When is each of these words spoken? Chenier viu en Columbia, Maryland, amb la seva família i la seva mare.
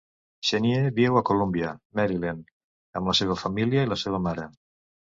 Chenier 0.47 0.79
viu 0.99 1.19
en 1.21 1.27
Columbia, 1.31 1.75
Maryland, 2.01 2.51
amb 3.01 3.13
la 3.13 3.17
seva 3.23 3.39
família 3.47 3.87
i 3.89 3.95
la 3.97 4.05
seva 4.07 4.27
mare. 4.29 4.53